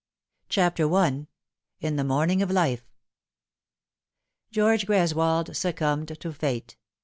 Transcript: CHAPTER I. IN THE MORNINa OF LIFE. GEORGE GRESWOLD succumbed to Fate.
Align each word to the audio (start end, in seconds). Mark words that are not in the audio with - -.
CHAPTER 0.49 0.91
I. 0.95 1.27
IN 1.79 1.95
THE 1.95 2.03
MORNINa 2.03 2.41
OF 2.45 2.49
LIFE. 2.49 2.89
GEORGE 4.49 4.87
GRESWOLD 4.87 5.55
succumbed 5.55 6.19
to 6.19 6.33
Fate. 6.33 6.75